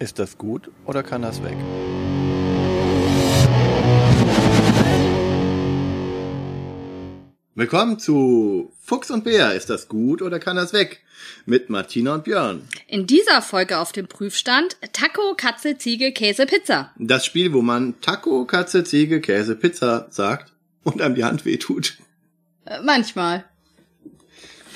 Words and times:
Ist 0.00 0.18
das 0.18 0.38
gut 0.38 0.70
oder 0.86 1.02
kann 1.02 1.22
das 1.22 1.42
weg? 1.42 1.56
Willkommen 7.54 8.00
zu 8.00 8.72
Fuchs 8.82 9.12
und 9.12 9.22
Bär. 9.22 9.54
Ist 9.54 9.70
das 9.70 9.86
gut 9.86 10.20
oder 10.20 10.40
kann 10.40 10.56
das 10.56 10.72
weg? 10.72 11.02
Mit 11.46 11.70
Martina 11.70 12.14
und 12.14 12.24
Björn. 12.24 12.68
In 12.88 13.06
dieser 13.06 13.40
Folge 13.40 13.78
auf 13.78 13.92
dem 13.92 14.08
Prüfstand 14.08 14.76
Taco, 14.92 15.34
Katze, 15.36 15.78
Ziege, 15.78 16.10
Käse, 16.10 16.46
Pizza. 16.46 16.90
Das 16.98 17.24
Spiel, 17.24 17.52
wo 17.52 17.62
man 17.62 18.00
Taco, 18.00 18.44
Katze, 18.46 18.82
Ziege, 18.82 19.20
Käse, 19.20 19.54
Pizza 19.54 20.08
sagt 20.10 20.52
und 20.82 21.00
einem 21.00 21.14
die 21.14 21.24
Hand 21.24 21.44
wehtut. 21.44 21.98
Äh, 22.64 22.82
manchmal. 22.82 23.44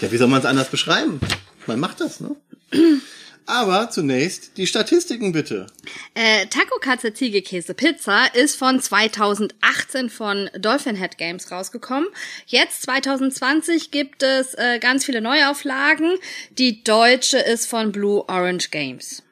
Ja, 0.00 0.12
wie 0.12 0.16
soll 0.16 0.28
man 0.28 0.38
es 0.38 0.46
anders 0.46 0.70
beschreiben? 0.70 1.18
Man 1.66 1.80
macht 1.80 2.00
das, 2.00 2.20
ne? 2.20 2.36
Aber 3.48 3.88
zunächst 3.88 4.58
die 4.58 4.66
Statistiken 4.66 5.32
bitte. 5.32 5.68
Äh, 6.12 6.48
Taco, 6.48 6.78
Katze, 6.80 7.14
Ziege, 7.14 7.40
Käse, 7.40 7.72
Pizza 7.72 8.26
ist 8.34 8.56
von 8.56 8.78
2018 8.78 10.10
von 10.10 10.50
Dolphin 10.58 10.96
Head 10.96 11.16
Games 11.16 11.50
rausgekommen. 11.50 12.10
Jetzt 12.44 12.82
2020 12.82 13.90
gibt 13.90 14.22
es 14.22 14.52
äh, 14.52 14.78
ganz 14.80 15.06
viele 15.06 15.22
Neuauflagen. 15.22 16.18
Die 16.50 16.84
deutsche 16.84 17.38
ist 17.38 17.64
von 17.64 17.90
Blue 17.90 18.22
Orange 18.28 18.68
Games. 18.68 19.22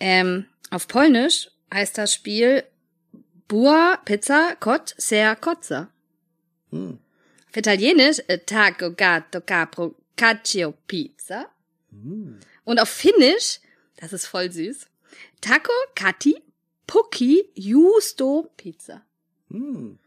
Ähm, 0.00 0.46
auf 0.70 0.88
Polnisch 0.88 1.50
heißt 1.74 1.98
das 1.98 2.14
Spiel 2.14 2.64
Bua 3.48 3.98
Pizza 4.02 4.56
Kot 4.60 4.94
Ser 4.96 5.36
Kotza. 5.36 5.90
Hm. 6.70 6.98
Auf 7.50 7.56
Italienisch 7.56 8.16
äh, 8.28 8.38
Taco 8.38 8.92
Gatto 8.96 9.42
Capro 9.42 9.94
Cacio 10.16 10.72
Pizza. 10.86 11.50
Und 12.64 12.78
auf 12.80 12.88
Finnisch, 12.88 13.60
das 13.96 14.12
ist 14.12 14.26
voll 14.26 14.50
süß, 14.50 14.86
Taco 15.40 15.72
Kati 15.94 16.36
Puki 16.86 17.44
Justo 17.54 18.50
Pizza. 18.56 19.02
Hm. 19.50 19.98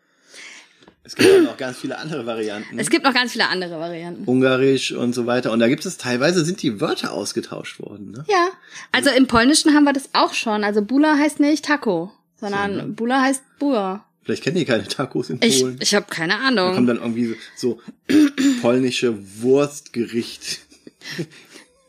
Es 1.06 1.16
gibt 1.16 1.30
auch 1.30 1.42
noch 1.52 1.58
ganz 1.58 1.78
viele 1.78 1.98
andere 1.98 2.26
Varianten. 2.26 2.80
Es 2.80 2.90
gibt 2.90 3.04
noch 3.04 3.14
ganz 3.14 3.34
viele 3.34 3.50
andere 3.50 3.78
Varianten. 3.78 4.24
Ungarisch 4.24 4.94
und 4.94 5.14
so 5.14 5.26
weiter. 5.26 5.52
Und 5.52 5.60
da 5.60 5.68
gibt 5.68 5.86
es 5.86 5.98
teilweise 5.98 6.46
sind 6.46 6.62
die 6.62 6.80
Wörter 6.80 7.12
ausgetauscht 7.12 7.80
worden. 7.82 8.12
Ne? 8.12 8.24
Ja, 8.30 8.48
also 8.94 9.10
im 9.10 9.28
Polnischen 9.28 9.74
haben 9.74 9.84
wir 9.84 9.92
das 9.92 10.10
auch 10.14 10.34
schon. 10.34 10.64
Also 10.64 10.82
Bula 10.82 11.18
heißt 11.18 11.42
nicht 11.42 11.66
Taco, 11.66 12.14
sondern 12.40 12.74
So, 12.74 12.82
ne? 12.84 12.88
Bula 12.94 13.22
heißt 13.22 13.44
Bua. 13.60 14.06
Vielleicht 14.24 14.44
kennen 14.44 14.56
die 14.56 14.64
keine 14.64 14.88
Tacos 14.88 15.30
in 15.30 15.40
Ich, 15.42 15.60
Polen. 15.60 15.78
ich 15.82 15.94
habe 15.94 16.06
keine 16.10 16.34
da 16.36 16.40
kommt 16.48 16.58
Ahnung. 16.60 16.88
dann 16.88 16.98
irgendwie 16.98 17.36
so 17.58 17.82
polnische 18.62 19.14
Wurstgericht. 19.42 20.62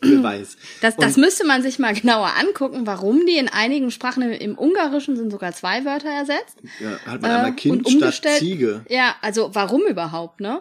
Beweis. 0.05 0.56
Das, 0.80 0.97
das 0.97 1.16
Und- 1.16 1.20
müsste 1.22 1.47
man 1.47 1.62
sich 1.62 1.78
mal 1.78 1.94
genauer 1.94 2.30
angucken, 2.41 2.86
warum 2.86 3.27
die 3.27 3.36
in 3.36 3.48
einigen 3.48 3.91
Sprachen, 3.91 4.22
im 4.33 4.56
Ungarischen 4.58 5.16
sind 5.16 5.30
sogar 5.30 5.52
zwei 5.52 5.84
Wörter 5.84 6.08
ersetzt. 6.10 6.56
Ja, 6.80 6.91
hat 7.06 7.22
man 7.22 7.30
Äh, 7.30 7.34
einmal 7.34 7.50
und 7.50 7.56
Kind 7.56 7.83
statt 7.88 7.94
umgestellt- 7.94 8.38
Ziege. 8.38 8.80
Ja, 8.88 9.16
also 9.20 9.50
warum 9.55 9.82
überhaupt, 9.88 10.41
ne? 10.41 10.60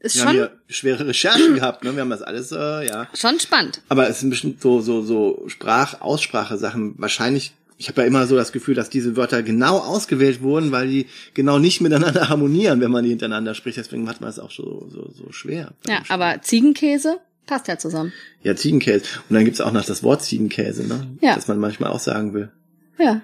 Ist 0.00 0.16
Wir 0.16 0.22
haben 0.22 0.28
schon, 0.30 0.38
ja 0.38 0.50
schwere 0.68 1.06
Recherchen 1.08 1.54
gehabt, 1.54 1.82
ne? 1.84 1.92
Wir 1.94 2.02
haben 2.02 2.10
das 2.10 2.22
alles, 2.22 2.52
äh, 2.52 2.86
ja. 2.88 3.08
schon 3.14 3.40
spannend. 3.40 3.82
Aber 3.88 4.08
es 4.08 4.20
sind 4.20 4.30
bestimmt 4.30 4.60
so, 4.62 4.80
so, 4.80 5.02
so 5.02 5.42
Sprach-, 5.48 6.00
Aussprache-Sachen. 6.00 6.94
Wahrscheinlich, 6.98 7.52
ich 7.78 7.88
habe 7.88 8.02
ja 8.02 8.06
immer 8.06 8.26
so 8.28 8.36
das 8.36 8.52
Gefühl, 8.52 8.74
dass 8.76 8.90
diese 8.90 9.16
Wörter 9.16 9.42
genau 9.42 9.78
ausgewählt 9.78 10.40
wurden, 10.40 10.70
weil 10.72 10.88
die 10.88 11.06
genau 11.34 11.58
nicht 11.58 11.80
miteinander 11.80 12.28
harmonieren, 12.28 12.80
wenn 12.80 12.90
man 12.92 13.02
die 13.04 13.10
hintereinander 13.10 13.54
spricht. 13.54 13.76
Deswegen 13.78 14.08
hat 14.08 14.20
man 14.20 14.30
es 14.30 14.38
auch 14.38 14.52
so, 14.52 14.86
so, 14.92 15.10
so 15.12 15.32
schwer. 15.32 15.72
Ja, 15.88 16.02
aber 16.08 16.42
Ziegenkäse 16.42 17.18
passt 17.48 17.66
ja 17.66 17.76
zusammen. 17.78 18.12
Ja, 18.42 18.54
Ziegenkäse. 18.54 19.04
Und 19.28 19.34
dann 19.34 19.44
gibt's 19.44 19.60
auch 19.60 19.72
noch 19.72 19.84
das 19.84 20.04
Wort 20.04 20.22
Ziegenkäse, 20.22 20.86
ne? 20.86 21.08
Ja. 21.20 21.34
Das 21.34 21.48
man 21.48 21.58
manchmal 21.58 21.90
auch 21.90 21.98
sagen 21.98 22.32
will. 22.34 22.52
Ja. 22.98 23.20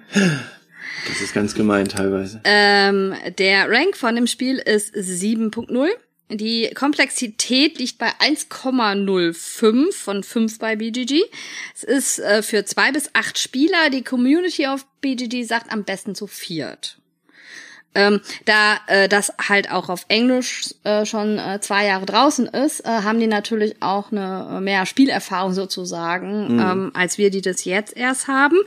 Das 1.07 1.21
ist 1.21 1.33
ganz 1.33 1.55
gemein 1.55 1.87
teilweise. 1.87 2.41
Ähm, 2.43 3.13
der 3.37 3.69
Rank 3.69 3.95
von 3.95 4.15
dem 4.15 4.27
Spiel 4.27 4.57
ist 4.57 4.93
7.0. 4.93 5.87
Die 6.31 6.71
Komplexität 6.73 7.77
liegt 7.77 7.99
bei 7.99 8.09
1,05 8.19 9.93
von 9.93 10.23
5 10.23 10.57
bei 10.59 10.75
BGG. 10.75 11.21
Es 11.75 11.83
ist 11.83 12.19
äh, 12.19 12.41
für 12.41 12.65
zwei 12.65 12.91
bis 12.91 13.11
acht 13.13 13.37
Spieler. 13.37 13.91
Die 13.91 14.03
Community 14.03 14.65
auf 14.65 14.87
BGG 15.01 15.43
sagt 15.43 15.71
am 15.71 15.83
besten 15.83 16.15
zu 16.15 16.25
viert. 16.25 16.97
Ähm, 17.95 18.21
da 18.45 18.77
äh, 18.87 19.07
das 19.09 19.33
halt 19.49 19.71
auch 19.71 19.89
auf 19.89 20.05
Englisch 20.09 20.73
äh, 20.83 21.05
schon 21.05 21.39
äh, 21.39 21.59
zwei 21.61 21.85
Jahre 21.87 22.05
draußen 22.05 22.45
ist, 22.47 22.81
äh, 22.81 22.89
haben 22.89 23.19
die 23.19 23.27
natürlich 23.27 23.81
auch 23.81 24.11
eine 24.11 24.57
äh, 24.57 24.59
mehr 24.59 24.85
Spielerfahrung 24.85 25.53
sozusagen, 25.53 26.59
ähm, 26.59 26.91
als 26.93 27.17
wir 27.17 27.29
die 27.31 27.41
das 27.41 27.63
jetzt 27.65 27.95
erst 27.95 28.27
haben. 28.27 28.57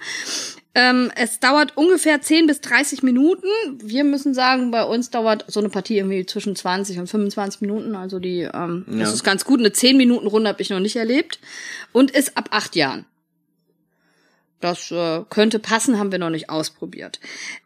Ähm, 0.75 1.11
es 1.17 1.41
dauert 1.41 1.77
ungefähr 1.77 2.21
10 2.21 2.47
bis 2.47 2.61
30 2.61 3.03
Minuten. 3.03 3.47
Wir 3.83 4.05
müssen 4.05 4.33
sagen, 4.33 4.71
bei 4.71 4.85
uns 4.85 5.11
dauert 5.11 5.45
so 5.49 5.59
eine 5.61 5.71
Partie 5.71 5.97
irgendwie 5.99 6.25
zwischen 6.25 6.55
20 6.55 6.99
und 7.01 7.07
25 7.09 7.61
Minuten. 7.63 7.97
Also 7.97 8.19
die, 8.21 8.43
ähm, 8.43 8.85
das 8.87 9.09
Ja. 9.09 9.15
ist 9.15 9.25
ganz 9.25 9.45
gut. 9.45 9.59
Eine 9.61 9.73
10 9.73 9.97
Minuten 9.97 10.27
Runde 10.27 10.49
habe 10.49 10.63
ich 10.63 10.71
noch 10.71 10.79
nicht 10.81 10.97
erlebt. 10.97 11.41
Und 11.93 12.11
ist 12.13 12.37
ab 12.37 12.49
acht 12.53 12.77
Jahren. 12.77 13.07
Das 14.61 14.91
äh, 14.91 15.23
könnte 15.31 15.59
passen, 15.59 15.99
haben 15.99 16.13
wir 16.13 16.19
noch 16.19 16.31
nicht 16.31 16.51
ausprobiert. 16.51 17.21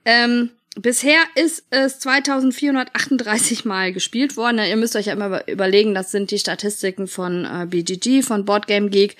Ähm, 0.04 0.50
bisher 0.76 1.20
ist 1.34 1.64
es 1.70 1.98
2438 1.98 3.64
Mal 3.64 3.92
gespielt 3.92 4.36
worden. 4.36 4.58
Ihr 4.58 4.76
müsst 4.76 4.96
euch 4.96 5.06
ja 5.06 5.12
immer 5.12 5.26
über- 5.26 5.48
überlegen, 5.48 5.94
das 5.94 6.10
sind 6.10 6.30
die 6.30 6.38
Statistiken 6.38 7.06
von 7.06 7.44
äh, 7.44 7.66
BGG, 7.68 8.22
von 8.22 8.44
Boardgame 8.44 8.88
Geek. 8.90 9.16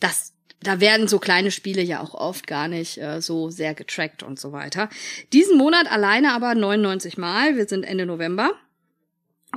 Das, 0.00 0.32
da 0.62 0.80
werden 0.80 1.08
so 1.08 1.18
kleine 1.18 1.50
Spiele 1.50 1.82
ja 1.82 2.00
auch 2.00 2.14
oft 2.14 2.46
gar 2.46 2.68
nicht 2.68 2.98
äh, 2.98 3.20
so 3.20 3.50
sehr 3.50 3.74
getrackt 3.74 4.22
und 4.22 4.38
so 4.40 4.52
weiter. 4.52 4.88
Diesen 5.32 5.56
Monat 5.56 5.90
alleine 5.90 6.32
aber 6.32 6.54
99 6.54 7.16
Mal. 7.18 7.56
Wir 7.56 7.66
sind 7.66 7.84
Ende 7.84 8.06
November. 8.06 8.52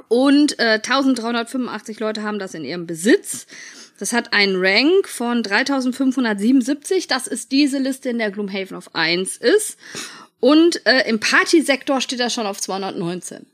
Und 0.08 0.58
äh, 0.60 0.80
1385 0.84 2.00
Leute 2.00 2.24
haben 2.24 2.40
das 2.40 2.54
in 2.54 2.64
ihrem 2.64 2.88
Besitz. 2.88 3.46
Das 4.00 4.14
hat 4.14 4.32
einen 4.34 4.56
Rank 4.58 5.08
von 5.08 5.44
3577. 5.44 7.08
Das 7.08 7.28
ist 7.28 7.52
diese 7.52 7.78
Liste, 7.78 8.10
in 8.10 8.18
der 8.18 8.32
Gloomhaven 8.32 8.78
auf 8.78 8.96
1 8.96 9.38
ist. 9.38 9.78
Und 10.42 10.86
äh, 10.86 11.08
im 11.08 11.20
Partysektor 11.20 12.02
steht 12.02 12.20
das 12.20 12.34
schon 12.34 12.46
auf 12.46 12.60
219. 12.60 13.46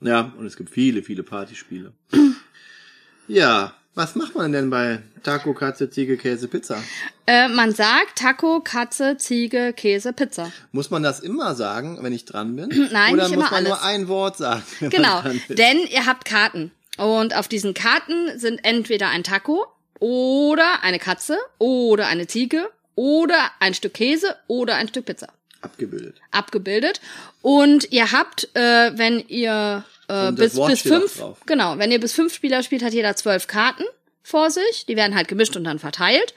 Ja, 0.00 0.32
und 0.38 0.46
es 0.46 0.56
gibt 0.56 0.70
viele, 0.70 1.02
viele 1.02 1.22
Partyspiele. 1.22 1.92
ja, 3.28 3.74
was 3.94 4.14
macht 4.14 4.34
man 4.34 4.52
denn 4.52 4.70
bei 4.70 5.00
Taco, 5.22 5.54
Katze, 5.54 5.90
Ziege, 5.90 6.16
Käse, 6.16 6.48
Pizza? 6.48 6.82
Äh, 7.26 7.48
man 7.48 7.72
sagt 7.74 8.16
Taco, 8.16 8.60
Katze, 8.60 9.16
Ziege, 9.18 9.72
Käse, 9.72 10.12
Pizza. 10.12 10.52
Muss 10.72 10.90
man 10.90 11.02
das 11.02 11.20
immer 11.20 11.54
sagen, 11.54 11.98
wenn 12.02 12.12
ich 12.12 12.24
dran 12.24 12.54
bin? 12.56 12.68
Nein, 12.92 13.14
Oder 13.14 13.28
nicht 13.28 13.36
muss 13.36 13.46
immer 13.46 13.50
man 13.50 13.64
nur 13.64 13.82
alles. 13.82 13.84
ein 13.84 14.08
Wort 14.08 14.36
sagen? 14.36 14.62
Genau, 14.80 15.22
denn 15.48 15.78
ihr 15.90 16.06
habt 16.06 16.24
Karten. 16.24 16.70
Und 16.96 17.34
auf 17.36 17.48
diesen 17.48 17.74
Karten 17.74 18.38
sind 18.38 18.64
entweder 18.64 19.08
ein 19.08 19.24
Taco 19.24 19.66
oder 19.98 20.82
eine 20.82 20.98
Katze 20.98 21.38
oder 21.58 22.06
eine 22.06 22.26
Ziege 22.28 22.70
oder 22.94 23.50
ein 23.58 23.74
Stück 23.74 23.94
Käse 23.94 24.36
oder 24.46 24.76
ein 24.76 24.88
Stück 24.88 25.06
Pizza. 25.06 25.28
Abgebildet. 25.64 26.20
abgebildet. 26.30 27.00
Und 27.42 27.90
ihr 27.90 28.12
habt, 28.12 28.48
äh, 28.54 28.92
wenn 28.96 29.20
ihr 29.28 29.84
äh, 30.08 30.32
bis, 30.32 30.54
bis 30.54 30.82
fünf, 30.82 31.22
genau, 31.46 31.78
wenn 31.78 31.90
ihr 31.90 32.00
bis 32.00 32.12
fünf 32.12 32.34
Spieler 32.34 32.62
spielt, 32.62 32.82
hat 32.82 32.92
jeder 32.92 33.16
zwölf 33.16 33.46
Karten 33.46 33.84
vor 34.22 34.50
sich. 34.50 34.86
Die 34.86 34.96
werden 34.96 35.14
halt 35.16 35.28
gemischt 35.28 35.56
und 35.56 35.64
dann 35.64 35.78
verteilt. 35.78 36.34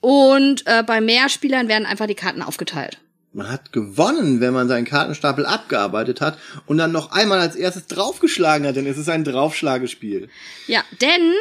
Und 0.00 0.66
äh, 0.66 0.82
bei 0.82 1.00
mehr 1.00 1.28
Spielern 1.28 1.68
werden 1.68 1.86
einfach 1.86 2.06
die 2.06 2.14
Karten 2.14 2.42
aufgeteilt. 2.42 2.98
Man 3.32 3.50
hat 3.50 3.70
gewonnen, 3.72 4.40
wenn 4.40 4.54
man 4.54 4.66
seinen 4.66 4.86
Kartenstapel 4.86 5.44
abgearbeitet 5.44 6.22
hat 6.22 6.38
und 6.64 6.78
dann 6.78 6.90
noch 6.90 7.12
einmal 7.12 7.38
als 7.38 7.54
erstes 7.54 7.86
draufgeschlagen 7.86 8.66
hat, 8.66 8.76
denn 8.76 8.86
es 8.86 8.96
ist 8.96 9.10
ein 9.10 9.24
Draufschlagespiel. 9.24 10.30
Ja, 10.68 10.82
denn 11.02 11.34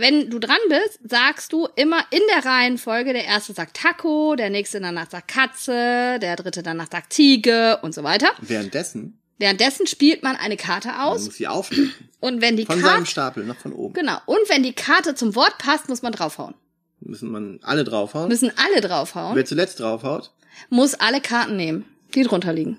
wenn 0.00 0.30
du 0.30 0.38
dran 0.38 0.58
bist, 0.68 1.00
sagst 1.08 1.52
du 1.52 1.68
immer 1.76 2.04
in 2.10 2.20
der 2.34 2.44
Reihenfolge, 2.44 3.12
der 3.12 3.24
erste 3.24 3.52
sagt 3.52 3.76
Taco, 3.76 4.34
der 4.36 4.50
nächste 4.50 4.80
danach 4.80 5.10
sagt 5.10 5.28
Katze, 5.28 6.18
der 6.20 6.36
dritte 6.36 6.62
danach 6.62 6.88
sagt 6.90 7.12
Ziege 7.12 7.78
und 7.82 7.94
so 7.94 8.02
weiter. 8.02 8.28
Währenddessen, 8.40 9.20
Währenddessen 9.38 9.86
spielt 9.86 10.22
man 10.22 10.36
eine 10.36 10.58
Karte 10.58 10.88
man 10.88 11.00
aus 11.00 11.24
muss 11.24 11.36
sie 11.36 11.48
aufdecken. 11.48 11.94
und 12.20 12.42
wenn 12.42 12.58
die 12.58 12.66
Von 12.66 12.78
seinem 12.78 12.90
Karte 12.90 13.10
Stapel, 13.10 13.44
noch 13.44 13.56
von 13.56 13.72
oben. 13.72 13.94
Genau. 13.94 14.18
Und 14.26 14.40
wenn 14.48 14.62
die 14.62 14.74
Karte 14.74 15.14
zum 15.14 15.34
Wort 15.34 15.56
passt, 15.56 15.88
muss 15.88 16.02
man 16.02 16.12
draufhauen. 16.12 16.54
Müssen 17.00 17.30
man 17.30 17.58
alle 17.62 17.84
draufhauen. 17.84 18.28
Müssen 18.28 18.52
alle 18.56 18.82
draufhauen. 18.82 19.34
Wer 19.34 19.46
zuletzt 19.46 19.80
draufhaut. 19.80 20.30
Muss 20.68 20.92
alle 20.92 21.22
Karten 21.22 21.56
nehmen, 21.56 21.86
die 22.14 22.22
drunter 22.22 22.52
liegen. 22.52 22.76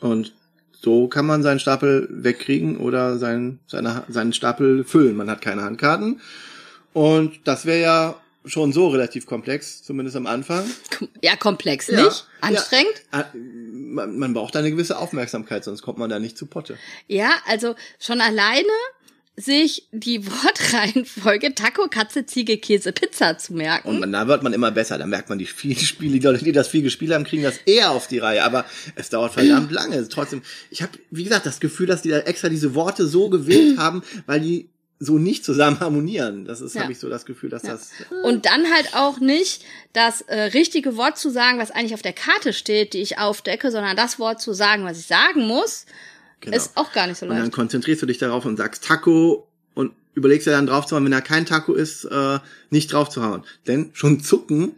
Und 0.00 0.32
so 0.72 1.08
kann 1.08 1.26
man 1.26 1.42
seinen 1.42 1.60
Stapel 1.60 2.08
wegkriegen 2.10 2.78
oder 2.78 3.18
seinen, 3.18 3.60
seine, 3.66 4.04
seinen 4.08 4.32
Stapel 4.32 4.84
füllen. 4.84 5.14
Man 5.14 5.28
hat 5.28 5.42
keine 5.42 5.62
Handkarten. 5.62 6.22
Und 6.98 7.40
das 7.44 7.64
wäre 7.64 7.80
ja 7.80 8.16
schon 8.44 8.72
so 8.72 8.88
relativ 8.88 9.26
komplex, 9.26 9.82
zumindest 9.84 10.16
am 10.16 10.26
Anfang. 10.26 10.64
Ja, 11.22 11.36
komplex, 11.36 11.86
Ja. 11.86 12.02
nicht? 12.04 12.26
Anstrengend? 12.40 12.94
Ja, 13.12 13.20
äh, 13.20 13.24
man, 13.36 14.18
man 14.18 14.34
braucht 14.34 14.56
eine 14.56 14.70
gewisse 14.70 14.98
Aufmerksamkeit, 14.98 15.62
sonst 15.64 15.82
kommt 15.82 15.98
man 15.98 16.10
da 16.10 16.18
nicht 16.18 16.36
zu 16.36 16.46
Potte. 16.46 16.76
Ja. 17.06 17.30
also 17.46 17.76
schon 18.00 18.20
alleine 18.20 18.68
sich 19.36 19.86
die 19.92 20.26
Wortreihenfolge 20.26 21.54
Taco, 21.54 21.86
Katze, 21.88 22.26
Ziege, 22.26 22.58
Käse, 22.58 22.90
Pizza 22.92 23.38
zu 23.38 23.54
merken. 23.54 24.02
Und 24.02 24.10
da 24.12 24.26
wird 24.26 24.42
man 24.42 24.52
immer 24.52 24.72
besser. 24.72 24.98
Da 24.98 25.06
merkt 25.06 25.28
man, 25.28 25.38
die 25.38 25.46
viele 25.46 25.78
Spiele, 25.78 26.18
die 26.18 26.26
Leute, 26.26 26.44
die 26.44 26.50
das 26.50 26.66
viel 26.66 26.82
gespielt 26.82 27.12
haben, 27.12 27.22
kriegen 27.22 27.44
das 27.44 27.58
eher 27.64 27.92
auf 27.92 28.08
die 28.08 28.18
Reihe. 28.18 28.42
Aber 28.42 28.64
es 28.96 29.10
dauert 29.10 29.34
verdammt 29.34 29.70
lange. 29.78 30.08
Trotzdem, 30.08 30.42
ich 30.70 30.82
habe, 30.82 30.92
wie 31.12 31.22
gesagt, 31.22 31.46
das 31.46 31.60
Gefühl, 31.60 31.86
dass 31.86 32.02
die 32.02 32.08
da 32.10 32.18
extra 32.18 32.48
diese 32.48 32.74
Worte 32.74 33.06
so 33.06 33.28
gewählt 33.30 33.78
haben, 33.78 34.02
weil 34.26 34.40
die 34.40 34.68
so 35.00 35.18
nicht 35.18 35.44
zusammen 35.44 35.78
harmonieren. 35.80 36.44
Das 36.44 36.60
ist, 36.60 36.74
Ja. 36.74 36.82
habe 36.82 36.92
ich 36.92 36.98
so 36.98 37.08
das 37.08 37.24
Gefühl, 37.24 37.50
dass 37.50 37.62
das. 37.62 37.90
Und 38.24 38.46
dann 38.46 38.72
halt 38.72 38.94
auch 38.94 39.20
nicht 39.20 39.64
das 39.92 40.22
äh, 40.22 40.40
richtige 40.40 40.96
Wort 40.96 41.18
zu 41.18 41.30
sagen, 41.30 41.58
was 41.58 41.70
eigentlich 41.70 41.94
auf 41.94 42.02
der 42.02 42.12
Karte 42.12 42.52
steht, 42.52 42.92
die 42.94 42.98
ich 43.02 43.18
aufdecke, 43.18 43.70
sondern 43.70 43.96
das 43.96 44.18
Wort 44.18 44.40
zu 44.40 44.52
sagen, 44.52 44.84
was 44.84 44.98
ich 44.98 45.06
sagen 45.06 45.46
muss, 45.46 45.86
Genau. 46.40 46.56
ist 46.56 46.76
auch 46.76 46.92
gar 46.92 47.06
nicht 47.08 47.18
so 47.18 47.26
Und 47.26 47.30
dann 47.30 47.40
leicht. 47.40 47.52
konzentrierst 47.52 48.00
du 48.02 48.06
dich 48.06 48.18
darauf 48.18 48.44
und 48.44 48.56
sagst 48.56 48.84
Taco 48.84 49.48
und 49.74 49.92
überlegst 50.14 50.46
dir 50.46 50.52
dann 50.52 50.66
drauf 50.68 50.86
zu 50.86 50.94
hauen, 50.94 51.04
wenn 51.04 51.10
da 51.12 51.20
kein 51.20 51.46
Taco 51.46 51.74
ist, 51.74 52.04
äh, 52.04 52.38
nicht 52.70 52.92
drauf 52.92 53.08
zu 53.08 53.22
hauen. 53.24 53.42
Denn 53.66 53.90
schon 53.92 54.20
zucken 54.22 54.72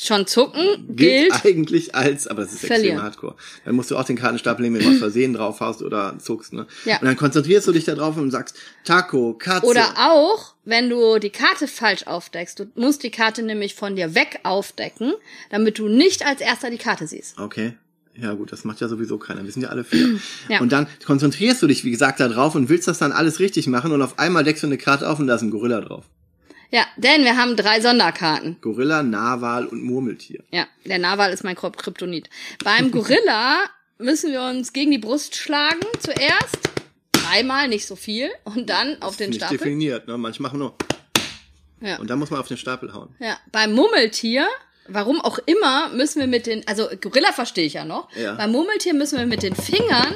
Schon 0.00 0.26
zucken 0.28 0.86
gilt, 0.88 1.32
gilt. 1.32 1.44
eigentlich 1.44 1.94
als, 1.94 2.28
aber 2.28 2.42
das 2.42 2.52
ist 2.52 2.62
extrem 2.62 2.76
Verlieren. 2.76 3.02
hardcore. 3.02 3.34
Dann 3.64 3.74
musst 3.74 3.90
du 3.90 3.96
auch 3.96 4.04
den 4.04 4.16
Kartenstapel 4.16 4.62
nehmen, 4.62 4.76
wenn 4.76 4.84
du 4.84 4.92
was 4.92 4.98
versehen 4.98 5.34
drauf 5.34 5.60
haust 5.60 5.82
oder 5.82 6.16
zuckst, 6.20 6.52
ne? 6.52 6.66
Ja. 6.84 6.98
Und 7.00 7.06
dann 7.06 7.16
konzentrierst 7.16 7.66
du 7.66 7.72
dich 7.72 7.84
da 7.84 7.96
drauf 7.96 8.16
und 8.16 8.30
sagst 8.30 8.54
Taco, 8.84 9.34
Katze. 9.34 9.66
Oder 9.66 9.94
auch, 9.96 10.54
wenn 10.64 10.88
du 10.88 11.18
die 11.18 11.30
Karte 11.30 11.66
falsch 11.66 12.06
aufdeckst. 12.06 12.60
Du 12.60 12.66
musst 12.76 13.02
die 13.02 13.10
Karte 13.10 13.42
nämlich 13.42 13.74
von 13.74 13.96
dir 13.96 14.14
weg 14.14 14.40
aufdecken, 14.44 15.14
damit 15.50 15.78
du 15.80 15.88
nicht 15.88 16.24
als 16.24 16.40
erster 16.40 16.70
die 16.70 16.78
Karte 16.78 17.06
siehst. 17.06 17.38
Okay. 17.38 17.74
Ja 18.20 18.34
gut, 18.34 18.50
das 18.52 18.64
macht 18.64 18.80
ja 18.80 18.88
sowieso 18.88 19.18
keiner. 19.18 19.44
Wir 19.44 19.52
sind 19.52 19.62
ja 19.62 19.68
alle 19.68 19.84
vier. 19.84 20.18
Ja. 20.48 20.60
Und 20.60 20.72
dann 20.72 20.86
konzentrierst 21.04 21.62
du 21.62 21.66
dich, 21.66 21.84
wie 21.84 21.90
gesagt, 21.90 22.20
da 22.20 22.28
drauf 22.28 22.54
und 22.54 22.68
willst 22.68 22.88
das 22.88 22.98
dann 22.98 23.12
alles 23.12 23.38
richtig 23.38 23.66
machen 23.66 23.92
und 23.92 24.00
auf 24.00 24.18
einmal 24.18 24.44
deckst 24.44 24.62
du 24.62 24.66
eine 24.66 24.78
Karte 24.78 25.08
auf 25.08 25.18
und 25.18 25.26
da 25.26 25.34
ist 25.34 25.42
ein 25.42 25.50
Gorilla 25.50 25.80
drauf. 25.80 26.04
Ja, 26.70 26.86
denn 26.96 27.24
wir 27.24 27.36
haben 27.36 27.56
drei 27.56 27.80
Sonderkarten. 27.80 28.58
Gorilla, 28.60 29.02
Narwal 29.02 29.66
und 29.66 29.82
Murmeltier. 29.82 30.44
Ja, 30.50 30.66
der 30.84 30.98
Narwal 30.98 31.32
ist 31.32 31.42
mein 31.44 31.56
Kryp- 31.56 31.76
Kryptonit. 31.76 32.28
Beim 32.62 32.90
Gorilla 32.90 33.58
müssen 33.98 34.32
wir 34.32 34.42
uns 34.42 34.72
gegen 34.72 34.90
die 34.90 34.98
Brust 34.98 35.34
schlagen 35.36 35.80
zuerst. 36.00 36.58
Dreimal, 37.12 37.68
nicht 37.68 37.86
so 37.86 37.96
viel. 37.96 38.30
Und 38.44 38.68
dann 38.68 39.00
auf 39.00 39.16
den 39.16 39.30
Nicht 39.30 39.40
Stapel. 39.40 39.58
definiert, 39.58 40.06
ne? 40.08 40.18
Manche 40.18 40.42
machen 40.42 40.58
nur. 40.58 40.74
Ja. 41.80 41.98
Und 41.98 42.10
dann 42.10 42.18
muss 42.18 42.30
man 42.30 42.40
auf 42.40 42.48
den 42.48 42.56
Stapel 42.58 42.92
hauen. 42.92 43.14
ja. 43.18 43.38
Beim 43.52 43.72
Mummeltier, 43.72 44.46
warum 44.88 45.20
auch 45.20 45.38
immer, 45.46 45.88
müssen 45.90 46.20
wir 46.20 46.26
mit 46.26 46.46
den, 46.46 46.66
also 46.68 46.88
Gorilla 47.00 47.32
verstehe 47.32 47.64
ich 47.66 47.74
ja 47.74 47.84
noch. 47.84 48.08
Ja. 48.16 48.34
Beim 48.34 48.52
Mummeltier 48.52 48.92
müssen 48.94 49.18
wir 49.18 49.26
mit 49.26 49.42
den 49.42 49.54
Fingern 49.54 50.12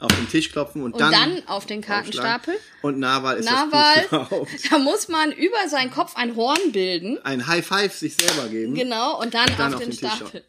Auf 0.00 0.14
den 0.16 0.28
Tisch 0.30 0.50
klopfen 0.50 0.82
und, 0.82 0.94
und 0.94 1.00
dann, 1.00 1.12
dann, 1.12 1.42
auf 1.46 1.66
den. 1.66 1.82
Kartenstapel. 1.82 2.58
Und 2.80 2.98
Narwal 2.98 3.36
ist 3.36 3.46
das 3.48 3.54
Narwal, 3.54 3.94
Buch 4.00 4.12
überhaupt. 4.12 4.50
da 4.72 4.78
muss 4.78 5.08
man 5.08 5.30
über 5.30 5.68
seinen 5.68 5.90
Kopf 5.90 6.16
ein 6.16 6.36
Horn 6.36 6.72
bilden. 6.72 7.18
Ein 7.22 7.46
High 7.46 7.66
Five 7.66 7.94
sich 7.94 8.16
selber 8.16 8.48
geben. 8.48 8.74
Genau, 8.74 9.20
und 9.20 9.34
dann, 9.34 9.46
dann 9.58 9.74
auf, 9.74 9.74
auf 9.74 9.80
den, 9.80 9.90
den 9.90 9.98
Tisch 9.98 10.10
Stapel. 10.10 10.44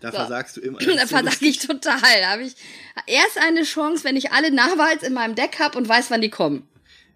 Da 0.00 0.12
So. 0.12 0.18
versagst 0.18 0.56
du 0.56 0.60
immer. 0.60 0.78
Da 0.96 1.06
versag 1.06 1.42
ich 1.42 1.58
total. 1.58 1.98
Da 2.20 2.30
habe 2.30 2.44
ich 2.44 2.54
erst 3.06 3.38
eine 3.38 3.64
Chance, 3.64 4.04
wenn 4.04 4.16
ich 4.16 4.30
alle 4.30 4.52
Narwals 4.52 5.02
in 5.02 5.14
meinem 5.14 5.34
Deck 5.34 5.58
habe 5.58 5.76
und 5.76 5.88
weiß, 5.88 6.10
wann 6.10 6.20
die 6.20 6.30
kommen. 6.30 6.68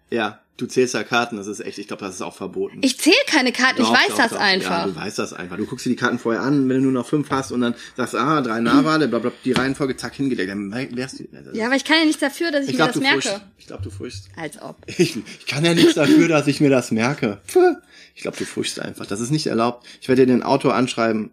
Ja, 0.09 0.42
du 0.57 0.65
zählst 0.67 0.93
ja 0.93 1.03
Karten, 1.03 1.37
das 1.37 1.47
ist 1.47 1.59
echt, 1.59 1.77
ich 1.79 1.87
glaube, 1.87 2.05
das 2.05 2.15
ist 2.15 2.21
auch 2.21 2.35
verboten. 2.35 2.79
Ich 2.81 2.99
zähle 2.99 3.15
keine 3.27 3.51
Karten, 3.51 3.81
ich 3.81 3.87
Doch, 3.87 3.93
weiß 3.93 4.09
doch, 4.09 4.17
das 4.17 4.31
doch. 4.31 4.39
einfach. 4.39 4.69
Ja, 4.69 4.85
du 4.87 4.95
weißt 4.95 5.19
das 5.19 5.33
einfach. 5.33 5.57
Du 5.57 5.65
guckst 5.65 5.85
dir 5.85 5.89
die 5.89 5.95
Karten 5.95 6.19
vorher 6.19 6.41
an, 6.41 6.69
wenn 6.69 6.77
du 6.77 6.83
nur 6.83 6.91
noch 6.91 7.07
fünf 7.07 7.29
hast 7.29 7.51
und 7.51 7.61
dann 7.61 7.75
sagst, 7.97 8.15
ah, 8.15 8.41
drei 8.41 8.59
Narwale, 8.59 9.07
bla, 9.07 9.19
bla, 9.19 9.31
die 9.43 9.51
Reihenfolge, 9.51 9.97
zack, 9.97 10.13
hingedeckt. 10.15 10.49
Dann 10.49 10.71
wärst 10.71 11.19
du. 11.19 11.25
Ja, 11.53 11.65
aber 11.67 11.75
ich 11.75 11.83
kann 11.85 11.97
ja 11.99 12.05
nichts 12.05 12.21
dafür, 12.21 12.51
dass 12.51 12.65
ich, 12.65 12.71
ich 12.71 12.73
mir 12.73 12.77
glaube, 12.77 12.93
das 12.93 13.01
du 13.01 13.01
merke. 13.01 13.21
furcht. 13.29 13.41
Ich 13.57 13.67
glaube, 13.67 13.83
du 13.83 13.89
furchst. 13.89 14.29
Als 14.35 14.61
ob. 14.61 14.77
Ich, 14.97 15.17
ich 15.17 15.45
kann 15.47 15.65
ja 15.65 15.73
nichts 15.73 15.95
dafür, 15.95 16.27
dass 16.27 16.47
ich 16.47 16.61
mir 16.61 16.69
das 16.69 16.91
merke. 16.91 17.41
Ich 18.15 18.21
glaube, 18.21 18.37
du 18.37 18.45
furchst 18.45 18.79
einfach. 18.79 19.05
Das 19.05 19.19
ist 19.19 19.31
nicht 19.31 19.47
erlaubt. 19.47 19.87
Ich 20.01 20.07
werde 20.07 20.25
dir 20.25 20.31
den 20.33 20.43
Autor 20.43 20.75
anschreiben. 20.75 21.31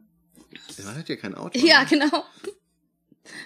Der 0.78 0.94
hat 0.94 1.08
ja 1.08 1.16
kein 1.16 1.34
Autor. 1.34 1.60
Ja, 1.62 1.80
ne? 1.82 1.86
genau. 1.90 2.24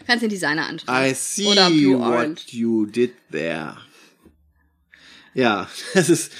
Kannst 0.06 0.22
den 0.22 0.30
Designer 0.30 0.66
anschauen. 0.66 1.04
I 1.04 1.14
see 1.14 1.46
Oder 1.46 1.68
Blue 1.68 1.98
what 1.98 2.06
Orange. 2.06 2.44
you 2.52 2.86
did 2.86 3.12
there. 3.32 3.76
Ja, 5.34 5.68
das 5.94 6.08
ist. 6.08 6.32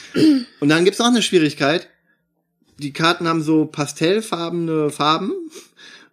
Und 0.61 0.69
dann 0.69 0.85
gibt's 0.85 0.99
noch 0.99 1.09
eine 1.09 1.23
Schwierigkeit. 1.23 1.89
Die 2.79 2.93
Karten 2.93 3.29
haben 3.29 3.43
so 3.43 3.67
pastellfarbene 3.67 4.91
Farben. 4.91 5.33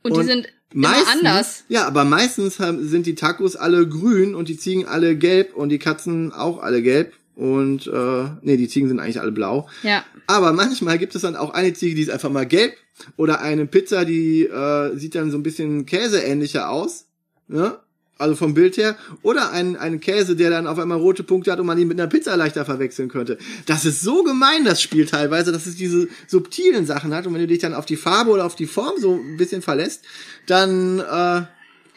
Und, 0.04 0.18
die 0.18 0.24
sind 0.24 0.48
immer 0.74 0.90
meistens, 0.90 1.10
anders. 1.10 1.64
Ja, 1.70 1.88
aber 1.88 2.04
meistens 2.04 2.60
haben, 2.60 2.88
sind 2.88 3.06
die 3.06 3.16
Tacos 3.16 3.56
alle 3.56 3.88
grün 3.88 4.36
und 4.36 4.50
die 4.50 4.58
Ziegen 4.58 4.88
alle 4.88 5.16
gelb 5.16 5.56
und 5.56 5.70
die 5.70 5.80
Katzen 5.80 6.32
auch 6.32 6.62
alle 6.62 6.82
gelb. 6.82 7.14
Und 7.36 7.88
äh, 7.88 8.24
nee, 8.42 8.58
die 8.58 8.68
Ziegen 8.68 8.88
sind 8.88 9.00
eigentlich 9.00 9.20
alle 9.20 9.32
blau. 9.32 9.68
Ja. 9.84 10.04
Aber 10.28 10.54
manchmal 10.54 10.98
gibt 11.00 11.16
es 11.16 11.24
dann 11.24 11.36
auch 11.36 11.52
eine 11.52 11.74
Ziege, 11.74 11.96
die 11.96 12.02
ist 12.02 12.12
einfach 12.12 12.30
mal 12.30 12.46
gelb. 12.46 12.76
Oder 13.18 13.42
eine 13.42 13.66
Pizza, 13.66 14.06
die 14.06 14.44
äh, 14.44 14.96
sieht 14.96 15.16
dann 15.16 15.32
so 15.32 15.38
ein 15.38 15.44
bisschen 15.44 15.86
käseähnlicher 15.86 16.70
aus. 16.70 17.06
Ne? 17.48 17.80
Also 18.22 18.36
vom 18.36 18.54
Bild 18.54 18.78
her. 18.78 18.96
Oder 19.22 19.52
ein, 19.52 19.76
ein 19.76 20.00
Käse, 20.00 20.36
der 20.36 20.50
dann 20.50 20.68
auf 20.68 20.80
einmal 20.80 20.98
rote 21.00 21.24
Punkte 21.24 21.52
hat 21.52 21.60
und 21.60 21.66
man 21.66 21.78
ihn 21.78 21.88
mit 21.88 22.00
einer 22.00 22.10
Pizza 22.10 22.38
leichter 22.38 22.64
verwechseln 22.66 23.10
könnte. 23.10 23.38
Das 23.66 23.84
ist 23.86 24.02
so 24.02 24.24
gemein, 24.24 24.64
das 24.64 24.82
Spiel 24.82 25.06
teilweise, 25.06 25.52
dass 25.52 25.66
es 25.66 25.76
diese 25.76 26.08
subtilen 26.28 26.86
Sachen 26.86 27.14
hat. 27.14 27.28
Und 27.28 27.34
wenn 27.34 27.42
du 27.42 27.48
dich 27.48 27.60
dann 27.60 27.74
auf 27.74 27.86
die 27.86 27.98
Farbe 27.98 28.32
oder 28.32 28.46
auf 28.46 28.56
die 28.56 28.68
Form 28.68 28.94
so 29.00 29.16
ein 29.16 29.38
bisschen 29.38 29.62
verlässt, 29.62 30.04
dann 30.48 31.00
äh, 31.00 31.42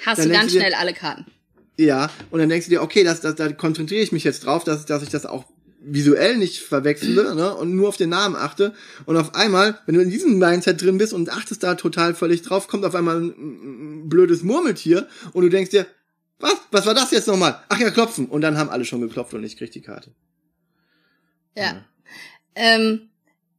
Hast 0.04 0.18
Dann 0.18 0.28
du 0.28 0.34
ganz 0.34 0.52
du 0.52 0.58
dir- 0.58 0.60
schnell 0.64 0.74
alle 0.74 0.92
Karten. 0.92 1.24
ja, 1.78 2.10
und 2.30 2.40
dann 2.40 2.48
denkst 2.48 2.66
du 2.66 2.70
dir, 2.70 2.82
okay, 2.82 3.04
das, 3.04 3.20
das, 3.20 3.36
da 3.36 3.50
konzentriere 3.52 4.02
ich 4.02 4.12
mich 4.12 4.24
jetzt 4.24 4.44
drauf, 4.44 4.64
dass, 4.64 4.86
dass 4.86 5.02
ich 5.02 5.08
das 5.08 5.24
auch 5.24 5.44
visuell 5.86 6.36
nicht 6.36 6.60
verwechsle 6.60 7.34
ne, 7.36 7.54
und 7.54 7.74
nur 7.74 7.88
auf 7.88 7.96
den 7.96 8.08
Namen 8.10 8.36
achte. 8.36 8.74
Und 9.06 9.16
auf 9.16 9.34
einmal, 9.34 9.78
wenn 9.86 9.94
du 9.94 10.00
in 10.00 10.10
diesem 10.10 10.38
Mindset 10.38 10.82
drin 10.82 10.98
bist 10.98 11.12
und 11.12 11.30
achtest 11.30 11.62
da 11.62 11.74
total 11.74 12.14
völlig 12.14 12.42
drauf, 12.42 12.68
kommt 12.68 12.84
auf 12.84 12.94
einmal 12.94 13.20
ein, 13.20 13.28
ein 14.04 14.08
blödes 14.08 14.42
Murmeltier 14.42 15.06
und 15.32 15.42
du 15.42 15.48
denkst 15.48 15.70
dir, 15.70 15.86
was? 16.44 16.60
Was 16.70 16.86
war 16.86 16.94
das 16.94 17.10
jetzt 17.10 17.26
nochmal? 17.26 17.60
Ach 17.68 17.78
ja, 17.78 17.90
klopfen. 17.90 18.26
Und 18.26 18.42
dann 18.42 18.58
haben 18.58 18.70
alle 18.70 18.84
schon 18.84 19.00
geklopft 19.00 19.34
und 19.34 19.44
ich 19.44 19.56
krieg 19.56 19.70
die 19.72 19.82
Karte. 19.82 20.12
Ja. 21.56 21.84
Ähm, 22.54 23.08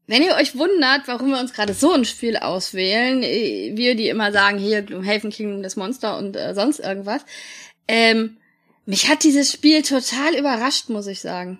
wenn 0.08 0.22
ihr 0.22 0.36
euch 0.36 0.56
wundert, 0.58 1.08
warum 1.08 1.30
wir 1.30 1.40
uns 1.40 1.54
gerade 1.54 1.74
so 1.74 1.92
ein 1.92 2.06
Spiel 2.06 2.38
auswählen, 2.38 3.24
äh, 3.24 3.72
wir, 3.76 3.96
die 3.96 4.10
immer 4.10 4.32
sagen, 4.32 4.60
hier, 4.60 4.84
Gloomhaven 4.84 5.32
Kingdom 5.32 5.64
das 5.64 5.76
Monster 5.76 6.18
und 6.18 6.36
äh, 6.36 6.54
sonst 6.54 6.80
irgendwas, 6.80 7.26
ähm, 7.88 8.38
mich 8.86 9.10
hat 9.10 9.24
dieses 9.24 9.52
Spiel 9.52 9.82
total 9.82 10.36
überrascht, 10.36 10.90
muss 10.90 11.08
ich 11.08 11.22
sagen. 11.22 11.60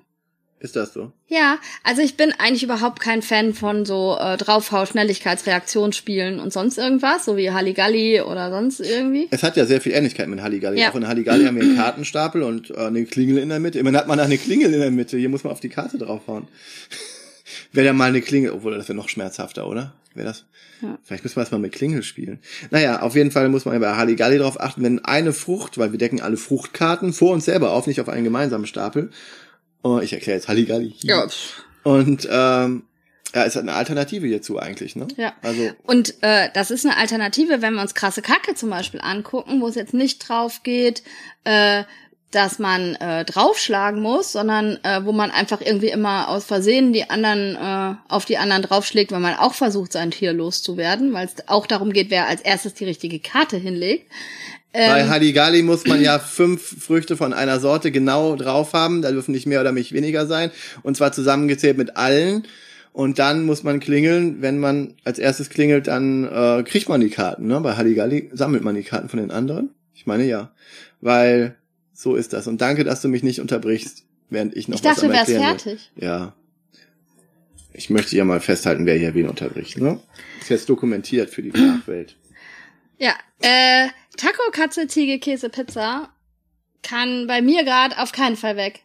Ist 0.60 0.76
das 0.76 0.94
so? 0.94 1.12
Ja, 1.28 1.60
also 1.84 2.02
ich 2.02 2.16
bin 2.16 2.32
eigentlich 2.38 2.64
überhaupt 2.64 3.02
kein 3.02 3.22
Fan 3.22 3.54
von 3.54 3.86
so 3.86 4.18
äh, 4.20 4.38
Draufhau, 4.38 4.86
Schnelligkeitsreaktionsspielen 4.86 6.40
und 6.40 6.54
sonst 6.54 6.78
irgendwas, 6.78 7.26
so 7.26 7.36
wie 7.36 7.52
Halligalli 7.52 8.22
oder 8.22 8.50
sonst 8.50 8.80
irgendwie. 8.80 9.28
Es 9.32 9.44
hat 9.44 9.58
ja 9.58 9.66
sehr 9.66 9.82
viel 9.82 9.92
Ähnlichkeit 9.92 10.30
mit 10.30 10.42
Halligalli. 10.42 10.80
Ja. 10.80 10.92
Auch 10.92 10.96
in 10.96 11.08
Halligalli 11.08 11.46
haben 11.46 11.58
wir 11.58 11.64
einen 11.64 11.76
Kartenstapel 11.76 12.42
und 12.42 12.72
äh, 12.72 12.78
eine 12.78 13.06
Klingel 13.06 13.38
in 13.38 13.50
der 13.50 13.60
Mitte. 13.60 13.80
Immerhin 13.80 13.98
hat 13.98 14.08
man 14.08 14.18
da 14.18 14.24
eine 14.24 14.38
Klingel 14.38 14.74
in 14.74 14.80
der 14.80 14.92
Mitte. 14.92 15.18
Hier 15.18 15.30
muss 15.30 15.44
man 15.44 15.52
auf 15.52 15.60
die 15.60 15.70
Karte 15.70 15.98
draufhauen. 15.98 16.48
Wäre 17.74 17.88
da 17.88 17.94
mal 17.94 18.10
eine 18.10 18.22
Klingel, 18.22 18.52
obwohl 18.52 18.76
das 18.76 18.88
wäre 18.88 18.98
noch 18.98 19.10
schmerzhafter, 19.10 19.68
oder? 19.68 19.94
Wäre 20.14 20.28
das? 20.28 20.46
Ja. 20.82 20.98
Vielleicht 21.04 21.24
müssen 21.24 21.36
wir 21.36 21.42
erstmal 21.42 21.62
mit 21.62 21.74
Klingel 21.74 22.02
spielen. 22.02 22.40
Naja, 22.72 23.02
auf 23.02 23.16
jeden 23.16 23.32
Fall 23.32 23.50
muss 23.50 23.66
man 23.66 23.74
ja 23.74 23.80
bei 23.80 23.96
Halligalli 23.96 24.38
drauf 24.38 24.60
achten, 24.60 24.84
wenn 24.84 25.04
eine 25.04 25.34
Frucht, 25.34 25.78
weil 25.78 25.92
wir 25.92 26.00
decken 26.00 26.22
alle 26.22 26.38
Fruchtkarten 26.38 27.14
vor 27.14 27.34
uns 27.34 27.46
selber 27.46 27.72
auf, 27.72 27.88
nicht 27.88 28.02
auf 28.02 28.10
einen 28.10 28.24
gemeinsamen 28.24 28.66
Stapel. 28.66 29.12
Oh, 29.86 30.00
ich 30.00 30.14
erkläre 30.14 30.40
jetzt 30.40 30.48
Halligalli. 30.48 30.96
Ja. 31.04 31.28
pff. 31.28 31.64
Und 31.84 32.28
ähm, 32.32 32.86
ja, 33.36 33.44
ist 33.44 33.56
eine 33.56 33.74
Alternative 33.74 34.26
hierzu 34.26 34.58
eigentlich, 34.58 34.96
ne? 34.96 35.08
Ja. 35.16 35.34
Also 35.44 35.70
Und 35.84 36.16
äh, 36.24 36.50
das 36.56 36.72
ist 36.72 36.88
eine 36.88 36.98
Alternative, 36.98 37.62
wenn 37.62 37.76
wir 37.76 37.82
uns 37.84 37.94
krasse 37.94 38.24
Kacke 38.24 38.56
zum 38.56 38.72
Beispiel 38.72 39.00
angucken, 39.00 39.62
wo 39.62 39.68
es 39.68 39.76
jetzt 39.76 39.94
nicht 39.94 40.28
drauf 40.28 40.64
geht, 40.64 41.04
äh, 41.44 41.84
dass 42.32 42.58
man 42.58 42.96
äh, 42.96 43.26
draufschlagen 43.26 44.02
muss, 44.02 44.32
sondern 44.32 44.80
äh, 44.84 45.06
wo 45.06 45.12
man 45.12 45.30
einfach 45.30 45.62
irgendwie 45.62 45.90
immer 45.90 46.30
aus 46.30 46.46
Versehen 46.46 46.92
die 46.92 47.08
anderen 47.12 47.56
äh, 47.56 47.96
auf 48.12 48.26
die 48.26 48.40
anderen 48.40 48.64
draufschlägt, 48.64 49.12
weil 49.12 49.20
man 49.20 49.36
auch 49.36 49.54
versucht, 49.54 49.92
sein 49.92 50.10
Tier 50.10 50.34
loszuwerden, 50.34 51.14
weil 51.14 51.28
es 51.28 51.48
auch 51.48 51.68
darum 51.68 51.94
geht, 51.94 52.10
wer 52.10 52.28
als 52.28 52.42
erstes 52.42 52.74
die 52.74 52.86
richtige 52.86 53.20
Karte 53.20 53.58
hinlegt. 53.58 54.12
Bei 54.76 55.02
Ähm, 55.02 55.10
Halligalli 55.10 55.64
muss 55.64 55.86
man 55.86 56.02
ja 56.02 56.20
fünf 56.20 56.84
Früchte 56.84 57.16
von 57.16 57.34
einer 57.34 57.62
Sorte 57.62 57.92
genau 57.92 58.36
drauf 58.36 58.74
haben. 58.74 59.02
Da 59.02 59.12
dürfen 59.12 59.32
nicht 59.32 59.46
mehr 59.46 59.62
oder 59.62 59.72
nicht 59.72 59.94
weniger 59.94 60.28
sein. 60.28 60.52
Und 60.84 60.98
zwar 60.98 61.14
zusammengezählt 61.14 61.78
mit 61.78 61.96
allen. 61.96 62.44
Und 62.92 63.18
dann 63.20 63.46
muss 63.46 63.64
man 63.64 63.80
klingeln. 63.80 64.42
Wenn 64.42 64.60
man 64.60 64.96
als 65.06 65.18
erstes 65.18 65.50
klingelt, 65.50 65.88
dann 65.88 66.26
äh, 66.26 66.64
kriegt 66.64 66.90
man 66.90 67.00
die 67.00 67.10
Karten. 67.10 67.48
Ne? 67.48 67.62
Bei 67.62 67.76
Halligalli 67.76 68.30
sammelt 68.34 68.64
man 68.64 68.76
die 68.76 68.84
Karten 68.84 69.08
von 69.08 69.20
den 69.20 69.32
anderen. 69.32 69.70
Ich 69.94 70.06
meine 70.06 70.26
ja. 70.26 70.52
Weil 71.00 71.56
so 71.94 72.16
ist 72.16 72.34
das. 72.34 72.48
Und 72.48 72.60
danke, 72.60 72.84
dass 72.84 73.02
du 73.02 73.08
mich 73.08 73.24
nicht 73.24 73.40
unterbrichst, 73.40 74.04
während 74.30 74.58
ich 74.58 74.68
noch 74.68 74.78
ich 74.78 74.84
was 74.84 74.96
dachte, 74.96 75.06
am 75.06 75.12
du 75.12 75.18
wärst 75.18 75.32
fertig. 75.32 75.92
Ja. 75.96 76.34
Ich 77.72 77.90
möchte 77.90 78.16
ja 78.16 78.26
mal 78.26 78.42
festhalten, 78.42 78.86
wer 78.86 78.98
hier 78.98 79.14
wen 79.14 79.30
unterbricht. 79.30 79.78
Ne? 79.78 80.00
Ist 80.42 80.50
jetzt 80.50 80.70
dokumentiert 80.70 81.30
für 81.30 81.42
die 81.42 81.52
Nachwelt. 81.56 82.18
Ja, 82.98 83.14
äh, 83.42 83.88
Taco, 84.18 84.52
Katze, 84.52 84.88
Ziege, 84.88 85.20
Käse, 85.20 85.50
Pizza 85.50 86.10
kann 86.84 87.28
bei 87.28 87.42
mir 87.42 87.64
gerade 87.64 87.98
auf 88.00 88.12
keinen 88.12 88.36
Fall 88.36 88.58
weg. 88.58 88.82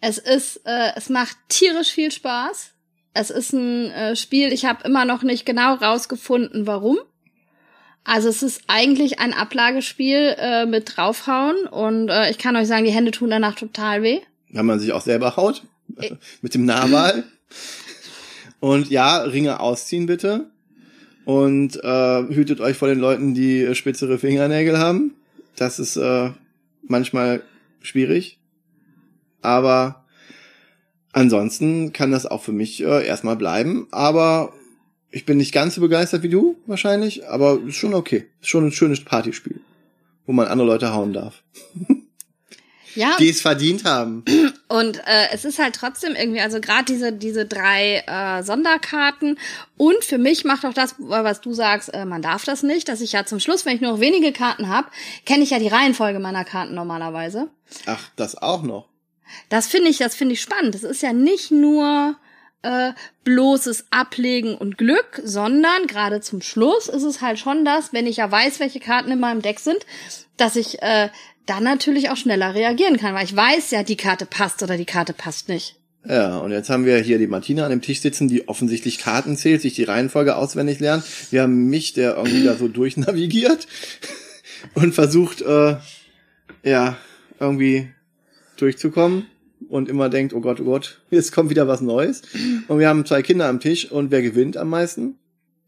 Es 0.00 0.18
ist, 0.18 0.60
äh, 0.66 0.90
es 0.96 1.08
macht 1.08 1.36
tierisch 1.48 1.92
viel 1.92 2.10
Spaß. 2.10 2.72
Es 3.14 3.30
ist 3.30 3.52
ein 3.52 3.90
äh, 3.90 4.16
Spiel, 4.16 4.52
ich 4.52 4.64
habe 4.64 4.84
immer 4.84 5.04
noch 5.04 5.22
nicht 5.22 5.46
genau 5.46 5.74
rausgefunden, 5.74 6.66
warum. 6.66 6.98
Also 8.02 8.28
es 8.28 8.42
ist 8.42 8.62
eigentlich 8.66 9.18
ein 9.20 9.32
Ablagespiel 9.32 10.36
äh, 10.38 10.66
mit 10.66 10.96
draufhauen 10.96 11.66
und 11.66 12.10
äh, 12.10 12.30
ich 12.30 12.36
kann 12.36 12.56
euch 12.56 12.68
sagen, 12.68 12.84
die 12.84 12.90
Hände 12.90 13.12
tun 13.12 13.30
danach 13.30 13.54
total 13.54 14.02
weh. 14.02 14.20
Wenn 14.50 14.66
man 14.66 14.78
sich 14.78 14.92
auch 14.92 15.00
selber 15.00 15.36
haut. 15.36 15.62
Mit 16.42 16.54
dem 16.54 16.64
Nahwahl. 16.64 17.24
Und 18.60 18.90
ja, 18.90 19.18
Ringe 19.18 19.60
ausziehen 19.60 20.06
bitte. 20.06 20.50
Und 21.24 21.82
äh, 21.82 22.22
hütet 22.34 22.60
euch 22.60 22.76
vor 22.76 22.88
den 22.88 22.98
Leuten, 22.98 23.34
die 23.34 23.74
spitzere 23.74 24.18
Fingernägel 24.18 24.78
haben. 24.78 25.14
Das 25.56 25.78
ist 25.78 25.96
äh, 25.96 26.30
manchmal 26.82 27.42
schwierig. 27.80 28.38
Aber 29.40 30.04
ansonsten 31.12 31.92
kann 31.92 32.10
das 32.10 32.26
auch 32.26 32.42
für 32.42 32.52
mich 32.52 32.82
äh, 32.82 33.06
erstmal 33.06 33.36
bleiben. 33.36 33.86
Aber 33.90 34.52
ich 35.10 35.24
bin 35.24 35.38
nicht 35.38 35.52
ganz 35.52 35.76
so 35.76 35.80
begeistert 35.80 36.22
wie 36.22 36.28
du 36.28 36.56
wahrscheinlich, 36.66 37.28
aber 37.28 37.60
ist 37.66 37.76
schon 37.76 37.94
okay. 37.94 38.26
Ist 38.40 38.48
schon 38.48 38.66
ein 38.66 38.72
schönes 38.72 39.04
Partyspiel, 39.04 39.60
wo 40.26 40.32
man 40.32 40.48
andere 40.48 40.66
Leute 40.66 40.92
hauen 40.92 41.12
darf. 41.12 41.42
Ja. 42.94 43.16
Die 43.18 43.28
es 43.28 43.40
verdient 43.40 43.84
haben. 43.84 44.24
Und 44.68 44.98
äh, 44.98 45.28
es 45.32 45.44
ist 45.44 45.58
halt 45.58 45.74
trotzdem 45.74 46.14
irgendwie, 46.14 46.40
also 46.40 46.60
gerade 46.60 46.84
diese 46.84 47.12
diese 47.12 47.46
drei 47.46 48.04
äh, 48.06 48.42
Sonderkarten 48.42 49.38
und 49.76 50.04
für 50.04 50.18
mich 50.18 50.44
macht 50.44 50.64
auch 50.64 50.74
das, 50.74 50.94
was 50.98 51.40
du 51.40 51.52
sagst, 51.52 51.92
äh, 51.92 52.04
man 52.04 52.22
darf 52.22 52.44
das 52.44 52.62
nicht, 52.62 52.88
dass 52.88 53.00
ich 53.00 53.12
ja 53.12 53.24
zum 53.24 53.40
Schluss, 53.40 53.66
wenn 53.66 53.76
ich 53.76 53.80
nur 53.80 53.92
noch 53.92 54.00
wenige 54.00 54.32
Karten 54.32 54.68
habe, 54.68 54.88
kenne 55.26 55.42
ich 55.42 55.50
ja 55.50 55.58
die 55.58 55.68
Reihenfolge 55.68 56.18
meiner 56.18 56.44
Karten 56.44 56.74
normalerweise. 56.74 57.48
Ach, 57.86 58.10
das 58.16 58.36
auch 58.36 58.62
noch. 58.62 58.88
Das 59.48 59.66
finde 59.66 59.90
ich, 59.90 59.98
das 59.98 60.14
finde 60.14 60.34
ich 60.34 60.40
spannend. 60.40 60.74
Es 60.74 60.84
ist 60.84 61.02
ja 61.02 61.12
nicht 61.12 61.50
nur 61.50 62.16
äh, 62.62 62.92
bloßes 63.24 63.86
Ablegen 63.90 64.56
und 64.56 64.78
Glück, 64.78 65.20
sondern 65.22 65.86
gerade 65.86 66.20
zum 66.20 66.40
Schluss 66.40 66.88
ist 66.88 67.02
es 67.02 67.20
halt 67.20 67.38
schon 67.38 67.64
das, 67.64 67.92
wenn 67.92 68.06
ich 68.06 68.16
ja 68.16 68.30
weiß, 68.30 68.60
welche 68.60 68.80
Karten 68.80 69.10
in 69.10 69.20
meinem 69.20 69.42
Deck 69.42 69.60
sind, 69.60 69.84
dass 70.36 70.56
ich 70.56 70.82
äh, 70.82 71.08
dann 71.46 71.64
natürlich 71.64 72.10
auch 72.10 72.16
schneller 72.16 72.54
reagieren 72.54 72.96
kann, 72.96 73.14
weil 73.14 73.24
ich 73.24 73.36
weiß 73.36 73.70
ja, 73.70 73.82
die 73.82 73.96
Karte 73.96 74.26
passt 74.26 74.62
oder 74.62 74.76
die 74.76 74.84
Karte 74.84 75.12
passt 75.12 75.48
nicht. 75.48 75.76
Ja, 76.06 76.38
und 76.38 76.50
jetzt 76.50 76.68
haben 76.68 76.84
wir 76.84 76.98
hier 76.98 77.18
die 77.18 77.26
Martina 77.26 77.64
an 77.64 77.70
dem 77.70 77.80
Tisch 77.80 78.00
sitzen, 78.00 78.28
die 78.28 78.46
offensichtlich 78.46 78.98
Karten 78.98 79.36
zählt, 79.36 79.62
sich 79.62 79.74
die 79.74 79.84
Reihenfolge 79.84 80.36
auswendig 80.36 80.78
lernt. 80.80 81.04
Wir 81.30 81.42
haben 81.42 81.66
mich, 81.68 81.94
der 81.94 82.16
irgendwie 82.16 82.44
da 82.44 82.56
so 82.56 82.68
durchnavigiert 82.68 83.66
und 84.74 84.94
versucht, 84.94 85.40
äh, 85.40 85.76
ja, 86.62 86.96
irgendwie 87.40 87.88
durchzukommen 88.56 89.26
und 89.68 89.88
immer 89.88 90.10
denkt, 90.10 90.34
oh 90.34 90.40
Gott, 90.40 90.60
oh 90.60 90.64
Gott, 90.64 91.00
jetzt 91.10 91.32
kommt 91.32 91.48
wieder 91.50 91.68
was 91.68 91.80
Neues. 91.80 92.22
Und 92.68 92.78
wir 92.78 92.88
haben 92.88 93.06
zwei 93.06 93.22
Kinder 93.22 93.48
am 93.48 93.60
Tisch 93.60 93.90
und 93.90 94.10
wer 94.10 94.20
gewinnt 94.20 94.56
am 94.58 94.68
meisten? 94.68 95.18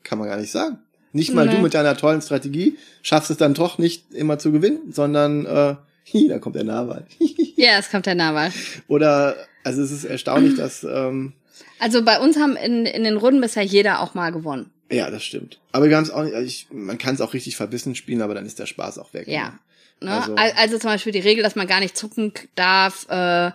Kann 0.02 0.18
man 0.18 0.28
gar 0.28 0.36
nicht 0.36 0.52
sagen. 0.52 0.78
Nicht 1.16 1.34
mal 1.34 1.46
Nee. 1.46 1.56
du 1.56 1.58
mit 1.62 1.74
deiner 1.74 1.96
tollen 1.96 2.20
Strategie 2.22 2.76
schaffst 3.02 3.30
es 3.30 3.36
dann 3.36 3.54
doch 3.54 3.78
nicht 3.78 4.12
immer 4.12 4.38
zu 4.38 4.52
gewinnen, 4.52 4.92
sondern 4.92 5.46
äh, 5.46 5.74
hi, 6.12 6.28
da 6.28 6.38
kommt 6.38 6.56
der 6.56 6.64
Nahwahl. 6.64 7.06
Ja, 7.58 7.78
es 7.78 7.90
kommt 7.90 8.04
der 8.04 8.14
Nahwahl. 8.14 8.52
Oder 8.86 9.34
also 9.64 9.80
es 9.80 9.90
ist 9.90 10.04
erstaunlich, 10.04 10.56
dass 10.56 10.84
ähm, 10.84 11.32
Also 11.78 12.04
bei 12.04 12.20
uns 12.20 12.36
haben 12.36 12.54
in, 12.54 12.84
in 12.84 13.02
den 13.02 13.16
Runden 13.16 13.40
bisher 13.40 13.62
jeder 13.62 14.00
auch 14.02 14.12
mal 14.12 14.30
gewonnen. 14.30 14.70
ja, 14.90 15.10
das 15.10 15.24
stimmt. 15.24 15.58
Aber 15.72 15.88
wir 15.88 15.96
haben 15.96 16.04
es 16.04 16.10
auch 16.10 16.22
nicht, 16.22 16.34
also 16.34 16.46
ich, 16.46 16.66
man 16.70 16.98
kann 16.98 17.14
es 17.14 17.22
auch 17.22 17.32
richtig 17.32 17.56
verbissen 17.56 17.94
spielen, 17.94 18.20
aber 18.20 18.34
dann 18.34 18.44
ist 18.44 18.58
der 18.58 18.66
Spaß 18.66 18.98
auch 18.98 19.14
weg. 19.14 19.26
Ja. 19.26 19.58
Ne? 20.02 20.10
Also- 20.12 20.34
Also, 20.34 20.54
also 20.58 20.78
zum 20.78 20.90
Beispiel 20.90 21.12
die 21.12 21.20
Regel, 21.20 21.42
dass 21.42 21.56
man 21.56 21.66
gar 21.66 21.80
nicht 21.80 21.96
zucken 21.96 22.32
darf, 22.56 23.06
äh, 23.08 23.52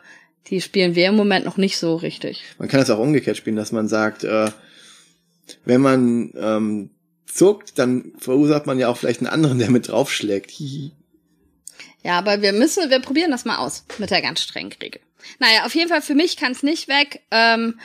die 0.48 0.60
spielen 0.62 0.96
wir 0.96 1.08
im 1.10 1.15
Moment 1.15 1.46
noch 1.46 1.58
nicht 1.58 1.77
so 1.77 1.96
richtig. 1.96 2.41
Man 2.58 2.68
kann 2.70 2.80
es 2.82 2.89
auch 2.89 2.98
umgekehrt 2.98 3.38
spielen, 3.38 3.56
dass 3.56 3.72
man 3.72 3.88
sagt, 3.88 4.24
äh, 4.24 4.50
wenn 5.65 5.82
man 5.82 6.32
ähm, 6.36 6.89
zuckt, 7.34 7.78
dann 7.80 8.14
verursacht 8.18 8.66
man 8.66 8.80
ja 8.80 8.88
auch 8.88 8.98
vielleicht 8.98 9.22
einen 9.22 9.30
anderen, 9.30 9.60
der 9.60 9.72
mit 9.72 9.88
draufschlägt. 9.88 10.52
Hihi. 10.52 10.92
Ja, 12.04 12.18
aber 12.18 12.42
wir 12.42 12.54
müssen, 12.54 12.90
wir 12.90 13.00
probieren 13.00 13.32
das 13.32 13.46
mal 13.46 13.58
aus 13.58 13.86
mit 14.00 14.10
der 14.10 14.22
ganz 14.22 14.42
strengen 14.42 14.74
Regel. 14.82 15.02
Naja, 15.40 15.66
auf 15.66 15.76
jeden 15.76 15.90
Fall 15.90 16.02
für 16.02 16.16
mich 16.16 16.38
kann 16.38 16.52
es 16.52 16.64
nicht 16.64 16.88
weg. 16.88 17.22
Ähm, 17.32 17.80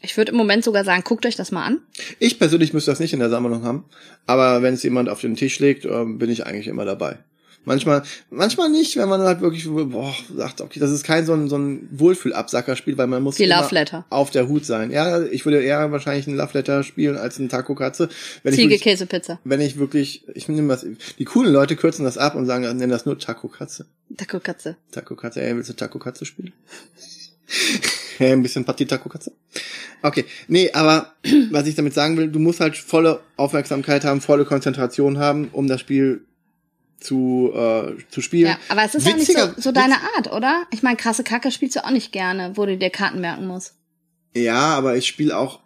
ich 0.00 0.16
würde 0.16 0.32
im 0.32 0.38
Moment 0.38 0.64
sogar 0.64 0.84
sagen, 0.84 1.04
guckt 1.04 1.26
euch 1.26 1.36
das 1.36 1.52
mal 1.52 1.64
an. 1.64 1.80
Ich 2.18 2.38
persönlich 2.38 2.72
müsste 2.72 2.90
das 2.90 3.00
nicht 3.00 3.12
in 3.12 3.20
der 3.20 3.30
Sammlung 3.30 3.64
haben, 3.64 3.84
aber 4.26 4.62
wenn 4.62 4.74
es 4.74 4.82
jemand 4.82 5.08
auf 5.08 5.20
den 5.20 5.36
Tisch 5.36 5.58
legt, 5.58 5.84
ähm, 5.84 6.18
bin 6.18 6.30
ich 6.30 6.46
eigentlich 6.46 6.66
immer 6.68 6.84
dabei. 6.84 7.18
Manchmal, 7.64 8.02
manchmal 8.30 8.70
nicht, 8.70 8.96
wenn 8.96 9.08
man 9.08 9.20
halt 9.20 9.40
wirklich 9.40 9.68
boah, 9.68 10.12
sagt, 10.34 10.60
okay, 10.60 10.80
das 10.80 10.90
ist 10.90 11.04
kein 11.04 11.24
so 11.24 11.32
ein, 11.32 11.48
so 11.48 11.56
ein 11.56 11.88
Wohlfühlabsackerspiel, 11.92 12.98
weil 12.98 13.06
man 13.06 13.22
muss 13.22 13.36
Die 13.36 13.44
immer 13.44 14.04
auf 14.10 14.30
der 14.30 14.48
Hut 14.48 14.66
sein. 14.66 14.90
Ja, 14.90 15.22
ich 15.22 15.44
würde 15.44 15.62
eher 15.62 15.92
wahrscheinlich 15.92 16.26
ein 16.26 16.34
Love 16.34 16.50
Letter 16.54 16.82
spielen 16.82 17.16
als 17.16 17.38
ein 17.38 17.48
Taco 17.48 17.76
Katze. 17.76 18.08
Wenn 18.42 18.52
ich 18.52 18.58
Ziege, 18.58 18.70
wirklich, 18.70 18.82
Käse, 18.82 19.06
Pizza. 19.06 19.38
wenn 19.44 19.60
ich 19.60 19.78
wirklich, 19.78 20.24
ich 20.34 20.48
nehme 20.48 20.68
was, 20.68 20.84
die 21.18 21.24
coolen 21.24 21.52
Leute 21.52 21.76
kürzen 21.76 22.04
das 22.04 22.18
ab 22.18 22.34
und 22.34 22.46
sagen, 22.46 22.64
nennen 22.64 22.90
das 22.90 23.06
nur 23.06 23.18
Taco 23.18 23.46
Katze. 23.46 23.86
Taco 24.16 24.40
Katze. 24.40 24.76
Taco 24.90 25.14
Katze, 25.14 25.42
ey, 25.42 25.54
willst 25.54 25.70
du 25.70 25.74
Taco 25.74 26.00
Katze 26.00 26.24
spielen? 26.24 26.52
ein 28.18 28.42
bisschen 28.42 28.64
Partie 28.64 28.86
Taco 28.86 29.08
Katze. 29.08 29.32
Okay, 30.02 30.24
nee, 30.48 30.70
aber 30.72 31.12
was 31.50 31.66
ich 31.66 31.76
damit 31.76 31.94
sagen 31.94 32.16
will, 32.16 32.28
du 32.28 32.40
musst 32.40 32.58
halt 32.58 32.76
volle 32.76 33.20
Aufmerksamkeit 33.36 34.04
haben, 34.04 34.20
volle 34.20 34.44
Konzentration 34.44 35.18
haben, 35.18 35.48
um 35.52 35.68
das 35.68 35.80
Spiel 35.80 36.24
zu, 37.02 37.52
äh, 37.54 37.94
zu 38.10 38.20
spielen. 38.20 38.50
Ja, 38.50 38.58
aber 38.68 38.84
es 38.84 38.94
ist 38.94 39.06
ja 39.06 39.16
nicht 39.16 39.32
so, 39.32 39.48
so 39.56 39.72
deine 39.72 39.96
Art, 40.16 40.32
oder? 40.32 40.64
Ich 40.70 40.82
meine, 40.82 40.96
krasse 40.96 41.24
Kacke 41.24 41.50
spielst 41.50 41.76
du 41.76 41.84
auch 41.84 41.90
nicht 41.90 42.12
gerne, 42.12 42.52
wo 42.54 42.66
du 42.66 42.76
dir 42.76 42.90
Karten 42.90 43.20
merken 43.20 43.46
musst. 43.46 43.74
Ja, 44.34 44.74
aber 44.76 44.96
ich 44.96 45.06
spiele 45.06 45.36
auch 45.36 45.60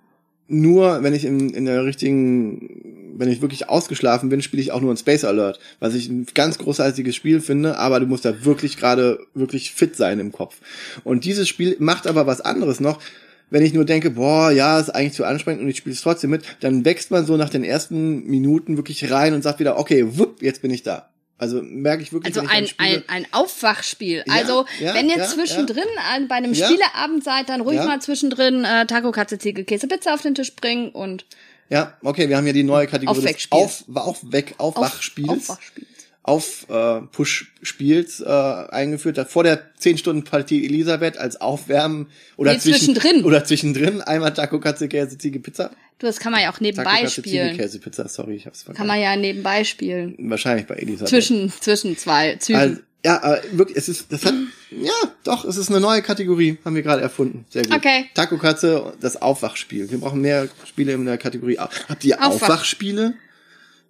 nur, 0.48 1.02
wenn 1.02 1.14
ich 1.14 1.24
in, 1.24 1.50
in 1.50 1.64
der 1.64 1.84
richtigen, 1.84 3.14
wenn 3.16 3.30
ich 3.30 3.42
wirklich 3.42 3.68
ausgeschlafen 3.68 4.28
bin, 4.28 4.42
spiele 4.42 4.62
ich 4.62 4.72
auch 4.72 4.80
nur 4.80 4.92
ein 4.92 4.96
Space 4.96 5.24
Alert, 5.24 5.58
was 5.80 5.94
ich 5.94 6.08
ein 6.08 6.26
ganz 6.34 6.58
großartiges 6.58 7.16
Spiel 7.16 7.40
finde, 7.40 7.78
aber 7.78 8.00
du 8.00 8.06
musst 8.06 8.24
da 8.24 8.44
wirklich 8.44 8.76
gerade 8.76 9.18
wirklich 9.34 9.72
fit 9.72 9.96
sein 9.96 10.20
im 10.20 10.32
Kopf. 10.32 10.58
Und 11.02 11.24
dieses 11.24 11.48
Spiel 11.48 11.76
macht 11.78 12.06
aber 12.06 12.26
was 12.26 12.40
anderes 12.40 12.80
noch. 12.80 13.00
Wenn 13.48 13.64
ich 13.64 13.74
nur 13.74 13.84
denke, 13.84 14.10
boah, 14.10 14.50
ja, 14.50 14.78
ist 14.78 14.90
eigentlich 14.90 15.12
zu 15.12 15.24
anstrengend 15.24 15.62
und 15.62 15.68
ich 15.68 15.76
spiele 15.76 15.94
es 15.94 16.02
trotzdem 16.02 16.30
mit, 16.30 16.42
dann 16.60 16.84
wächst 16.84 17.12
man 17.12 17.24
so 17.24 17.36
nach 17.36 17.48
den 17.48 17.62
ersten 17.62 18.24
Minuten 18.26 18.76
wirklich 18.76 19.10
rein 19.10 19.34
und 19.34 19.42
sagt 19.42 19.60
wieder, 19.60 19.78
okay, 19.78 20.18
wupp, 20.18 20.42
jetzt 20.42 20.62
bin 20.62 20.72
ich 20.72 20.82
da. 20.82 21.08
Also 21.38 21.60
merke 21.62 22.02
ich 22.02 22.12
wirklich, 22.12 22.34
Also 22.34 22.48
ein, 22.48 22.66
ein, 22.78 23.02
ein 23.08 23.26
Aufwachspiel. 23.32 24.24
Ja, 24.26 24.34
also, 24.34 24.64
ja, 24.80 24.94
wenn 24.94 25.10
ihr 25.10 25.18
ja, 25.18 25.26
zwischendrin 25.26 25.84
an, 26.14 26.28
bei 26.28 26.36
einem. 26.36 26.54
Spieleabend 26.54 27.24
seid, 27.24 27.50
dann 27.50 27.60
ruhig 27.60 27.78
mal 27.78 28.00
zwischendrin 28.00 28.64
äh, 28.64 28.86
Taco, 28.86 29.12
Katze, 29.12 29.38
Ziege, 29.38 29.64
Käse, 29.64 29.86
Pizza 29.86 30.14
auf 30.14 30.22
den 30.22 30.34
Tisch 30.34 30.54
bringen 30.54 30.90
und 30.90 31.26
Ja, 31.68 31.94
okay, 32.02 32.28
wir 32.30 32.38
haben 32.38 32.46
ja 32.46 32.54
die 32.54 32.62
neue 32.62 32.86
Kategorie 32.86 33.16
des 33.16 33.24
Aufweckspiel. 33.24 33.58
Auf, 33.58 33.84
auf, 33.94 34.32
weg, 34.32 34.54
auf, 34.56 34.76
Aufwachspiels. 34.76 35.50
Aufwachspiel. 35.50 35.86
auf 36.22 36.66
äh, 36.70 37.00
Push-Spiels 37.12 38.20
äh, 38.20 38.26
eingeführt 38.70 39.18
hat. 39.18 39.28
Vor 39.28 39.44
der 39.44 39.60
10 39.78 39.98
Stunden 39.98 40.24
Partie 40.24 40.64
Elisabeth 40.64 41.18
als 41.18 41.38
Aufwärmen 41.38 42.06
oder 42.38 42.54
Nee, 42.54 42.60
zwischendrin. 42.60 43.24
Oder 43.24 43.44
zwischendrin 43.44 44.00
einmal 44.00 44.32
Taco, 44.32 44.58
Katze, 44.58 44.88
Käse, 44.88 45.18
Ziege, 45.18 45.38
Pizza. 45.40 45.70
Du, 45.98 46.06
das 46.06 46.18
kann 46.18 46.32
man 46.32 46.42
ja 46.42 46.52
auch 46.52 46.60
nebenbei 46.60 47.06
Ziege, 47.06 47.10
spielen. 47.10 47.56
Käse, 47.56 47.78
Pizza. 47.78 48.06
Sorry, 48.08 48.34
ich 48.34 48.46
hab's 48.46 48.64
Kann 48.64 48.74
vergessen. 48.74 48.86
man 48.86 49.00
ja 49.00 49.16
nebenbei 49.16 49.64
spielen. 49.64 50.14
Wahrscheinlich 50.18 50.66
bei 50.66 50.74
Elisabeth. 50.74 51.08
Zwischen, 51.08 51.50
zwischen 51.60 51.96
zwei 51.96 52.36
Zügen. 52.36 52.58
Also, 52.58 52.80
ja, 53.04 53.22
aber 53.22 53.40
wirklich, 53.52 53.78
es 53.78 53.88
ist, 53.88 54.12
das 54.12 54.24
hat, 54.24 54.34
ja, 54.70 54.92
doch, 55.24 55.44
es 55.44 55.56
ist 55.56 55.70
eine 55.70 55.80
neue 55.80 56.02
Kategorie, 56.02 56.58
haben 56.64 56.74
wir 56.74 56.82
gerade 56.82 57.02
erfunden. 57.02 57.46
Sehr 57.50 57.62
gut. 57.62 57.76
Okay. 57.76 58.10
Taco 58.14 58.36
Katze, 58.36 58.94
das 59.00 59.22
Aufwachspiel. 59.22 59.90
Wir 59.90 60.00
brauchen 60.00 60.20
mehr 60.20 60.48
Spiele 60.66 60.92
in 60.92 61.06
der 61.06 61.16
Kategorie. 61.16 61.58
Habt 61.58 62.04
ihr 62.04 62.18
Aufwach. 62.18 62.48
Aufwachspiele? 62.48 63.14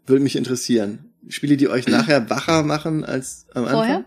Würde 0.07 0.23
mich 0.23 0.37
interessieren. 0.37 1.13
Spiele, 1.29 1.57
die 1.57 1.69
euch 1.69 1.89
nachher 1.89 2.31
wacher 2.31 2.63
machen 2.63 3.05
als 3.05 3.47
am 3.55 3.67
Vorher? 3.67 4.05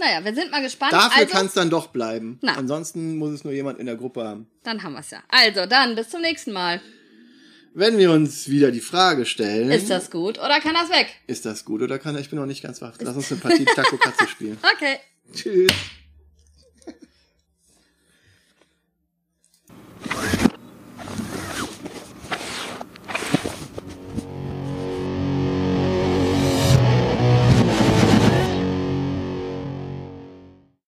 Naja, 0.00 0.24
wir 0.24 0.34
sind 0.34 0.50
mal 0.50 0.62
gespannt. 0.62 0.92
Dafür 0.92 1.22
also, 1.22 1.32
kann 1.32 1.46
es 1.46 1.52
dann 1.52 1.70
doch 1.70 1.88
bleiben. 1.88 2.38
Na. 2.42 2.54
Ansonsten 2.54 3.16
muss 3.16 3.30
es 3.32 3.44
nur 3.44 3.52
jemand 3.52 3.78
in 3.78 3.86
der 3.86 3.96
Gruppe 3.96 4.24
haben. 4.24 4.48
dann 4.64 4.82
haben 4.82 4.94
wir's 4.94 5.10
ja. 5.10 5.22
Also, 5.28 5.66
dann 5.66 5.94
bis 5.94 6.10
zum 6.10 6.20
nächsten 6.20 6.52
Mal. 6.52 6.80
Wenn 7.76 7.98
wir 7.98 8.12
uns 8.12 8.48
wieder 8.48 8.70
die 8.70 8.80
Frage 8.80 9.26
stellen, 9.26 9.70
Ist 9.70 9.90
das 9.90 10.10
gut 10.10 10.38
oder 10.38 10.60
kann 10.60 10.74
das 10.74 10.90
weg? 10.90 11.08
ist 11.26 11.44
das 11.44 11.64
gut 11.64 11.82
oder 11.82 11.98
kann 11.98 12.16
ich 12.16 12.30
bin 12.30 12.38
noch 12.38 12.46
nicht 12.46 12.62
ganz 12.62 12.80
wach. 12.80 12.94
Lass 13.00 13.16
uns 13.16 13.30
eine 13.32 13.40
Partie 13.42 13.64
Taco 13.64 13.96
Katze 13.96 14.28
spielen. 14.28 14.58
Okay. 14.76 14.98
Tschüss. 15.32 15.72